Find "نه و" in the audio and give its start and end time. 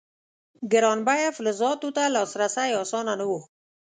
3.19-3.31